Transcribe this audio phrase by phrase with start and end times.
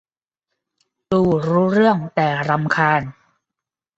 [1.11, 3.01] ดูรู้เรื่อง แต่รำคาญ